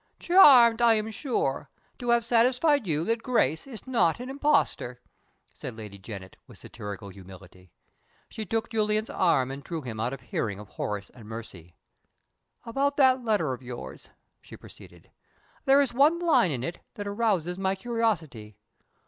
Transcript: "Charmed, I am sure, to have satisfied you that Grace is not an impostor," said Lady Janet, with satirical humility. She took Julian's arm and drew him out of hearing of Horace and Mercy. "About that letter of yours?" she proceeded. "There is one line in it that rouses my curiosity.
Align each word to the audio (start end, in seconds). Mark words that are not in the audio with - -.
"Charmed, 0.17 0.81
I 0.81 0.95
am 0.95 1.11
sure, 1.11 1.69
to 1.99 2.09
have 2.09 2.25
satisfied 2.25 2.87
you 2.87 3.03
that 3.05 3.21
Grace 3.21 3.67
is 3.67 3.85
not 3.85 4.19
an 4.19 4.31
impostor," 4.31 4.99
said 5.53 5.77
Lady 5.77 5.99
Janet, 5.99 6.37
with 6.47 6.57
satirical 6.57 7.09
humility. 7.09 7.69
She 8.27 8.43
took 8.43 8.71
Julian's 8.71 9.11
arm 9.11 9.51
and 9.51 9.63
drew 9.63 9.83
him 9.83 9.99
out 9.99 10.11
of 10.11 10.21
hearing 10.21 10.57
of 10.59 10.69
Horace 10.69 11.11
and 11.11 11.29
Mercy. 11.29 11.75
"About 12.65 12.97
that 12.97 13.23
letter 13.23 13.53
of 13.53 13.61
yours?" 13.61 14.09
she 14.41 14.57
proceeded. 14.57 15.11
"There 15.65 15.79
is 15.81 15.93
one 15.93 16.17
line 16.17 16.49
in 16.49 16.63
it 16.63 16.79
that 16.95 17.07
rouses 17.07 17.59
my 17.59 17.75
curiosity. 17.75 18.57